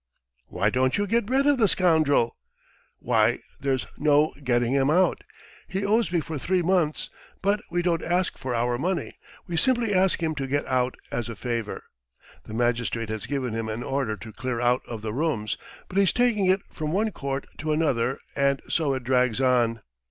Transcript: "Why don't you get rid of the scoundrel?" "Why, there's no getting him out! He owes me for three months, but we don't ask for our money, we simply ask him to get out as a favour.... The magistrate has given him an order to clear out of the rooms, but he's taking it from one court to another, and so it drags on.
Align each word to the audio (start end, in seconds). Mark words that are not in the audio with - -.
"Why 0.47 0.71
don't 0.71 0.97
you 0.97 1.05
get 1.05 1.29
rid 1.29 1.45
of 1.45 1.59
the 1.59 1.67
scoundrel?" 1.67 2.35
"Why, 2.97 3.37
there's 3.59 3.85
no 3.99 4.33
getting 4.43 4.73
him 4.73 4.89
out! 4.89 5.23
He 5.67 5.85
owes 5.85 6.11
me 6.11 6.21
for 6.21 6.39
three 6.39 6.63
months, 6.63 7.11
but 7.43 7.61
we 7.69 7.83
don't 7.83 8.01
ask 8.01 8.35
for 8.35 8.55
our 8.55 8.79
money, 8.79 9.19
we 9.45 9.55
simply 9.57 9.93
ask 9.93 10.19
him 10.23 10.33
to 10.33 10.47
get 10.47 10.65
out 10.65 10.95
as 11.11 11.29
a 11.29 11.35
favour.... 11.35 11.83
The 12.45 12.55
magistrate 12.55 13.09
has 13.09 13.27
given 13.27 13.53
him 13.53 13.69
an 13.69 13.83
order 13.83 14.17
to 14.17 14.33
clear 14.33 14.59
out 14.59 14.81
of 14.87 15.03
the 15.03 15.13
rooms, 15.13 15.55
but 15.87 15.99
he's 15.99 16.11
taking 16.13 16.47
it 16.47 16.61
from 16.71 16.91
one 16.93 17.11
court 17.11 17.45
to 17.59 17.71
another, 17.71 18.17
and 18.35 18.59
so 18.67 18.95
it 18.95 19.03
drags 19.03 19.39
on. 19.39 19.83